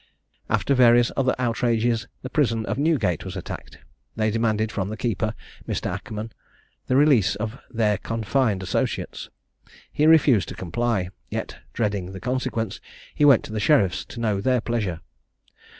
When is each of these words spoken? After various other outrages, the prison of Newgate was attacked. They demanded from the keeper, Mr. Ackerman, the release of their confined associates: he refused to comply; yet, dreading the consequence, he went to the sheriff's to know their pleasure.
After 0.49 0.73
various 0.73 1.11
other 1.15 1.35
outrages, 1.37 2.07
the 2.23 2.29
prison 2.31 2.65
of 2.65 2.79
Newgate 2.79 3.23
was 3.23 3.35
attacked. 3.37 3.77
They 4.15 4.31
demanded 4.31 4.71
from 4.71 4.89
the 4.89 4.97
keeper, 4.97 5.35
Mr. 5.67 5.91
Ackerman, 5.91 6.31
the 6.87 6.95
release 6.95 7.35
of 7.35 7.59
their 7.69 7.99
confined 7.99 8.63
associates: 8.63 9.29
he 9.93 10.07
refused 10.07 10.49
to 10.49 10.55
comply; 10.55 11.09
yet, 11.29 11.57
dreading 11.73 12.13
the 12.13 12.19
consequence, 12.19 12.81
he 13.13 13.25
went 13.25 13.43
to 13.43 13.53
the 13.53 13.59
sheriff's 13.59 14.03
to 14.05 14.19
know 14.19 14.41
their 14.41 14.59
pleasure. 14.59 15.01